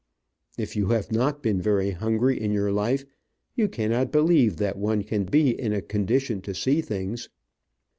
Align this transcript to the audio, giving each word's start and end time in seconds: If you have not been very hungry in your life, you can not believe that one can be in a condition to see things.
If 0.57 0.75
you 0.75 0.87
have 0.87 1.11
not 1.11 1.43
been 1.43 1.61
very 1.61 1.91
hungry 1.91 2.41
in 2.41 2.51
your 2.51 2.71
life, 2.71 3.05
you 3.53 3.67
can 3.67 3.91
not 3.91 4.11
believe 4.11 4.57
that 4.57 4.79
one 4.79 5.03
can 5.03 5.25
be 5.25 5.51
in 5.51 5.73
a 5.73 5.81
condition 5.83 6.41
to 6.41 6.55
see 6.55 6.81
things. 6.81 7.29